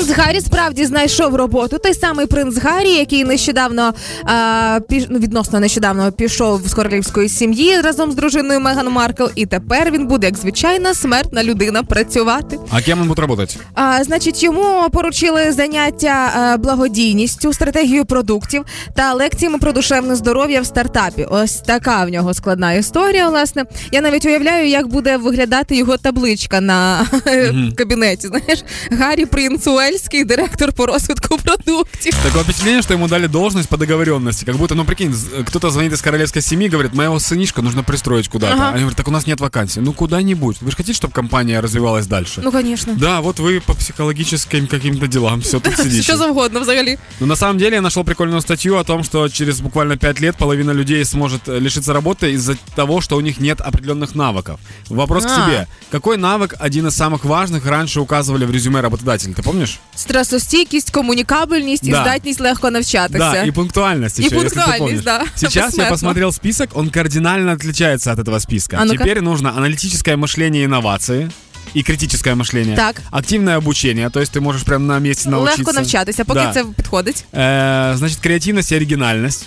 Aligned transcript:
Принц 0.00 0.18
Гаррі 0.18 0.40
справді 0.40 0.84
знайшов 0.84 1.34
роботу. 1.34 1.78
Той 1.78 1.94
самий 1.94 2.26
принц 2.26 2.58
Гаррі, 2.58 2.90
який 2.90 3.24
нещодавно 3.24 3.94
а, 4.24 4.80
піш... 4.88 5.04
ну, 5.10 5.18
відносно 5.18 5.60
нещодавно 5.60 6.12
пішов 6.12 6.68
з 6.68 6.74
королівської 6.74 7.28
сім'ї 7.28 7.80
разом 7.80 8.12
з 8.12 8.14
дружиною 8.14 8.60
Меган 8.60 8.88
Маркл, 8.88 9.24
і 9.34 9.46
тепер 9.46 9.90
він 9.90 10.06
буде 10.06 10.26
як 10.26 10.36
звичайна 10.36 10.94
смертна 10.94 11.44
людина 11.44 11.82
працювати. 11.82 12.58
А 12.70 12.82
кем 12.82 13.00
он 13.00 13.08
будет 13.08 13.18
работать? 13.18 13.58
А, 13.74 14.04
значить, 14.04 14.42
йому 14.42 14.90
поручили 14.92 15.52
заняття 15.52 16.56
благодійністю, 16.58 17.52
стратегією 17.52 18.04
продуктів 18.04 18.64
та 18.94 19.14
лекціями 19.14 19.58
про 19.58 19.72
душевне 19.72 20.16
здоров'я 20.16 20.60
в 20.60 20.66
стартапі. 20.66 21.26
Ось 21.30 21.56
така 21.56 22.04
в 22.04 22.08
нього 22.08 22.34
складна 22.34 22.72
історія. 22.72 23.28
Власне, 23.28 23.64
я 23.92 24.00
навіть 24.00 24.24
уявляю, 24.24 24.68
як 24.68 24.86
буде 24.86 25.16
виглядати 25.16 25.76
його 25.76 25.96
табличка 25.96 26.60
на 26.60 27.06
кабінеті. 27.76 28.26
Знаєш, 28.26 28.64
Гаррі 28.90 29.26
Принц 29.26 29.66
Уельський, 29.89 30.23
директор 30.25 30.71
по 30.73 30.85
розвитку 30.85 31.37
продуктів. 31.37 32.13
Такое 32.23 32.43
впечатление, 32.43 32.81
что 32.81 32.93
ему 32.93 33.07
дали 33.07 33.27
должность 33.27 33.69
по 33.69 33.77
договоренности. 33.77 34.45
Как 34.45 34.55
будто, 34.57 34.75
ну 34.75 34.85
прикинь, 34.85 35.13
з- 35.13 35.27
кто-то 35.47 35.69
звонит 35.69 35.93
из 35.93 36.01
королевской 36.01 36.41
семьи, 36.41 36.69
говорит, 36.69 36.93
моего 36.93 37.19
сынишка 37.19 37.61
нужно 37.61 37.83
пристроить 37.83 38.27
куда-то. 38.27 38.53
Ага. 38.53 38.69
Они 38.69 38.79
говорят, 38.79 38.97
так 38.97 39.07
у 39.07 39.11
нас 39.11 39.27
нет 39.27 39.41
вакансий. 39.41 39.81
Ну 39.81 39.93
куда-нибудь. 39.93 40.57
Вы 40.61 40.71
же 40.71 40.77
хотите, 40.77 40.93
чтобы 40.93 41.13
компания 41.13 41.61
развивалась 41.61 42.07
дальше? 42.07 42.41
Ну, 42.43 42.51
звісно. 42.51 42.93
Да, 42.97 43.19
вот 43.21 43.39
вы 43.39 43.59
по 43.65 43.73
психологическим 43.73 44.67
каким-то 44.67 45.07
делам 45.07 45.41
все 45.41 45.59
тут 45.59 45.77
сидите. 45.77 46.01
Що 46.03 46.17
завгодно 46.17 46.59
взагалі. 46.59 46.97
Но 47.19 47.27
на 47.27 47.35
самом 47.35 47.57
деле 47.57 47.75
я 47.75 47.81
нашел 47.81 48.03
прикольную 48.03 48.41
статью 48.41 48.75
о 48.77 48.83
том, 48.83 49.03
что 49.03 49.29
через 49.29 49.59
буквально 49.59 49.97
5 49.97 50.21
лет 50.21 50.35
половина 50.37 50.71
людей 50.73 51.05
сможет 51.05 51.49
э, 51.49 51.59
лишиться 51.59 51.93
работы 51.93 52.31
из-за 52.33 52.55
того, 52.75 53.01
что 53.01 53.17
у 53.17 53.21
них 53.21 53.39
нет 53.39 53.61
определенных 53.61 54.15
навыков. 54.15 54.59
Вопрос 54.89 55.23
к 55.25 55.29
А. 55.31 55.45
тебе. 55.45 55.67
Какой 55.91 56.17
навык 56.17 56.55
один 56.59 56.87
из 56.87 56.95
самых 56.95 57.25
важных 57.25 57.65
раньше 57.65 57.99
указывали 57.99 58.45
в 58.45 58.51
резюме 58.51 58.81
работодателя? 58.81 59.33
Ты 59.33 59.41
помнишь? 59.43 59.78
Стресостійкість, 59.95 60.89
комунікабельність 60.91 61.83
і 61.83 61.91
Да. 61.91 62.01
здатність 62.01 62.39
легко 62.41 62.71
навчатися. 62.71 63.31
Да, 63.31 63.43
и 63.45 63.51
пунктуальность 63.51 64.19
И 64.19 64.23
еще, 64.23 64.35
если 64.35 64.47
ты 64.49 64.53
пунктуальность, 64.53 64.79
помнишь. 64.79 65.03
да. 65.03 65.23
Сейчас 65.35 65.55
я 65.55 65.61
Посмертно. 65.65 65.91
посмотрел 65.93 66.31
список, 66.31 66.69
он 66.73 66.89
кардинально 66.89 67.51
отличается 67.53 68.11
от 68.11 68.19
этого 68.19 68.39
списка. 68.39 68.77
А 68.81 68.85
ну-ка. 68.85 68.97
Теперь 68.97 69.21
нужно 69.21 69.49
аналитическое 69.57 70.15
мышление 70.17 70.61
и 70.61 70.65
инновации. 70.65 71.31
И 71.74 71.82
критическое 71.82 72.34
мышление. 72.34 72.76
Так. 72.76 73.02
Активное 73.10 73.56
обучение, 73.56 74.10
то 74.10 74.20
есть 74.20 74.32
ты 74.36 74.40
можешь 74.40 74.62
прямо 74.64 74.84
на 74.86 74.98
месте 74.98 75.28
научиться. 75.30 75.60
Легко 75.62 75.72
навчатися, 75.72 76.24
поки 76.24 76.40
Да. 76.40 76.52
це 76.52 76.64
підходить. 76.76 77.24
Э, 77.32 77.96
значит, 77.96 78.18
креативность 78.18 78.72
и 78.72 78.76
оригинальность, 78.76 79.46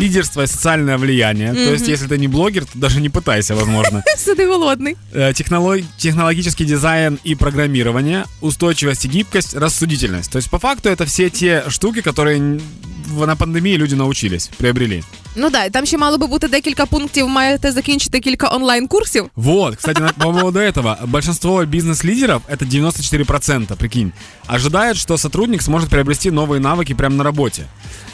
лидерство 0.00 0.42
и 0.42 0.46
социальное 0.46 0.96
влияние. 0.96 1.54
То 1.54 1.72
есть, 1.72 1.88
если 1.88 2.08
ты 2.08 2.18
не 2.18 2.28
блогер, 2.28 2.64
то 2.64 2.78
даже 2.78 3.00
не 3.00 3.08
пытайся, 3.08 3.54
возможно. 3.54 4.02
Сиди 4.18 4.46
голодний. 4.46 4.96
Э, 5.14 5.32
технолог- 5.32 5.84
технологический 5.96 6.64
дизайн 6.64 7.18
и 7.24 7.34
программирование, 7.34 8.24
устойчивость 8.40 9.04
и 9.04 9.08
гибкость, 9.08 9.54
рассудительность. 9.54 10.30
То 10.32 10.38
есть, 10.38 10.50
по 10.50 10.58
факту, 10.58 10.88
это 10.88 11.04
все 11.06 11.30
те 11.30 11.62
штуки, 11.68 12.00
которые 12.02 12.60
на 13.27 13.35
пандемии 13.35 13.77
люди 13.77 13.95
научились, 13.95 14.47
приобрели. 14.57 15.03
Ну 15.37 15.49
да, 15.49 15.63
і 15.63 15.69
там 15.69 15.85
ще 15.85 15.97
мало 15.97 16.17
би 16.17 16.27
бути 16.27 16.47
декілька 16.47 16.85
пунктів. 16.85 17.27
Маєте 17.27 17.71
закінчити 17.71 18.19
кілька 18.19 18.49
онлайн-курсів. 18.55 19.29
Вот, 19.35 19.75
кстати, 19.75 20.01
на- 20.01 20.09
по 20.09 20.33
поводу 20.33 20.59
этого. 20.59 21.07
Большинство 21.07 21.65
бизнес-лидеров, 21.65 22.41
это 22.51 22.65
94%, 22.65 23.75
прикинь, 23.75 24.11
ожидают, 24.47 24.97
что 24.97 25.17
сотрудник 25.17 25.61
сможет 25.61 25.89
приобрести 25.89 26.31
новые 26.31 26.59
навыки 26.59 26.95
прямо 26.95 27.15
на 27.15 27.23
работе. 27.23 27.63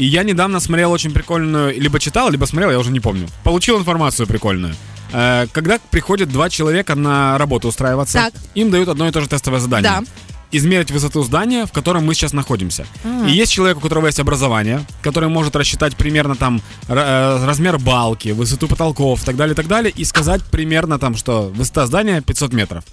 И 0.00 0.04
я 0.06 0.22
недавно 0.24 0.60
смотрел 0.60 0.92
очень 0.92 1.10
прикольную, 1.12 1.80
либо 1.82 1.98
читал, 1.98 2.30
либо 2.30 2.46
смотрел, 2.46 2.70
я 2.70 2.78
уже 2.78 2.90
не 2.90 3.00
помню. 3.00 3.26
Получил 3.42 3.78
информацию 3.78 4.26
прикольную. 4.26 4.74
Э, 5.12 5.46
Когда 5.52 5.78
приходят 5.90 6.28
два 6.28 6.50
человека 6.50 6.94
на 6.94 7.38
работу 7.38 7.68
устраиваться, 7.68 8.18
Так. 8.18 8.32
им 8.56 8.70
дают 8.70 8.88
одно 8.88 9.08
и 9.08 9.10
то 9.10 9.20
же 9.20 9.26
тестовое 9.28 9.60
задание. 9.60 9.90
Да. 10.00 10.02
Измерить 10.51 10.91
высоту 10.91 11.23
здания, 11.23 11.65
в 11.65 11.71
котором 11.71 12.05
мы 12.05 12.13
сейчас 12.13 12.33
находимся. 12.33 12.85
И 13.27 13.31
есть 13.31 13.51
человек, 13.51 13.77
у 13.77 13.81
которого 13.81 14.07
есть 14.07 14.19
образование, 14.19 14.85
который 15.01 15.29
может 15.29 15.55
рассчитать 15.55 15.95
примерно 15.95 16.35
там 16.35 16.61
э, 16.87 17.45
размер 17.45 17.77
балки, 17.79 18.29
высоту 18.29 18.67
потолков, 18.67 19.23
так 19.23 19.35
далее, 19.35 19.55
так 19.55 19.67
далее, 19.67 19.93
и 19.95 20.03
сказать 20.03 20.41
примерно 20.51 20.99
там, 20.99 21.15
что 21.15 21.51
высота 21.53 21.85
здания 21.87 22.21
500 22.21 22.53
метров. 22.53 22.83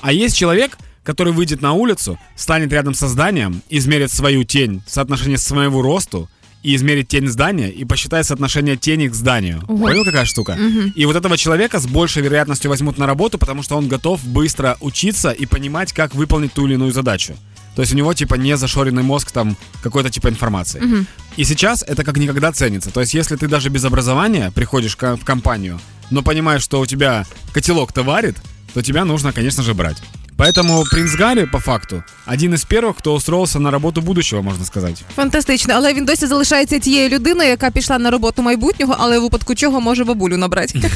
А 0.00 0.12
есть 0.12 0.36
человек, 0.36 0.78
который 1.02 1.32
выйдет 1.32 1.62
на 1.62 1.72
улицу, 1.72 2.18
станет 2.36 2.72
рядом 2.72 2.94
со 2.94 3.08
зданием, 3.08 3.62
измерит 3.70 4.12
свою 4.12 4.44
тень, 4.44 4.82
соотношение 4.86 5.38
своего 5.38 5.82
росту, 5.82 6.28
и 6.62 6.74
измерит 6.76 7.08
тень 7.08 7.28
здания, 7.28 7.70
и 7.70 7.84
посчитает 7.84 8.26
соотношение 8.26 8.76
тени 8.76 9.08
к 9.08 9.14
зданию. 9.14 9.60
Понял, 9.66 10.04
какая 10.04 10.24
штука? 10.24 10.58
И 10.94 11.06
вот 11.06 11.16
этого 11.16 11.36
человека 11.38 11.78
с 11.78 11.86
большей 11.86 12.22
вероятностью 12.22 12.70
возьмут 12.70 12.98
на 12.98 13.06
работу, 13.06 13.38
потому 13.38 13.62
что 13.62 13.76
он 13.76 13.88
готов 13.88 14.22
быстро 14.24 14.76
учиться 14.80 15.30
и 15.30 15.46
понимать, 15.46 15.92
как 15.92 16.14
выполнить 16.14 16.52
ту 16.52 16.66
или 16.66 16.74
иную 16.74 16.92
задачу. 16.92 17.34
То 17.76 17.82
есть 17.82 17.94
у 17.94 17.96
него 17.96 18.12
типа 18.12 18.34
не 18.34 18.56
зашоренный 18.56 19.02
мозг 19.02 19.30
там 19.30 19.56
какой-то 19.82 20.10
типа 20.10 20.28
информации. 20.28 21.06
И 21.36 21.44
сейчас 21.44 21.82
это 21.86 22.04
как 22.04 22.16
никогда 22.18 22.52
ценится. 22.52 22.90
То 22.90 23.00
есть 23.00 23.14
если 23.14 23.36
ты 23.36 23.46
даже 23.46 23.70
без 23.70 23.84
образования 23.84 24.50
приходишь 24.54 24.96
в 24.96 25.24
компанию, 25.24 25.80
но 26.10 26.22
понимаешь, 26.22 26.62
что 26.62 26.80
у 26.80 26.86
тебя 26.86 27.24
котелок-то 27.52 28.02
варит, 28.02 28.36
то 28.74 28.82
тебя 28.82 29.04
нужно, 29.04 29.32
конечно 29.32 29.62
же, 29.62 29.74
брать. 29.74 30.02
Поэтому 30.40 30.84
принц 30.90 31.14
Гаррі, 31.14 31.46
по 31.46 31.58
факту, 31.58 32.02
один 32.26 32.54
із 32.54 32.64
перших, 32.64 32.96
хто 32.96 33.14
устроився 33.14 33.58
на 33.58 33.70
роботу 33.70 34.00
будущего, 34.00 34.42
можна 34.42 34.64
сказати. 34.64 35.02
Фантастично, 35.16 35.74
але 35.76 35.94
він 35.94 36.04
досі 36.04 36.26
залишається 36.26 36.78
тією 36.78 37.08
людиною, 37.08 37.48
яка 37.48 37.70
пішла 37.70 37.98
на 37.98 38.10
роботу 38.10 38.42
майбутнього, 38.42 38.96
але 38.98 39.18
в 39.18 39.22
випадку 39.22 39.54
чого 39.54 39.80
може 39.80 40.04
бабулю 40.04 40.36
набрати. 40.36 40.90